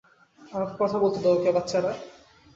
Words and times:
আমাকে 0.51 0.73
কথা 0.79 0.97
বলতে 1.03 1.19
দাও 1.19 1.33
ওকে, 1.35 1.49
বাচ্চারা! 1.55 1.91